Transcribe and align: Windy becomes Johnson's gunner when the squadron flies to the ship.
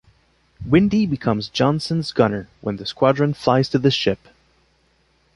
Windy 0.65 1.05
becomes 1.05 1.47
Johnson's 1.47 2.11
gunner 2.11 2.47
when 2.61 2.77
the 2.77 2.87
squadron 2.87 3.35
flies 3.35 3.69
to 3.69 3.77
the 3.77 3.91
ship. 3.91 4.29